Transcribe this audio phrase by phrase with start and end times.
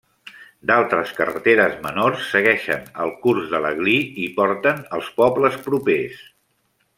[0.69, 6.27] D'altres carreteres menors segueixen el curs de l'Aglí i porten als pobles propers.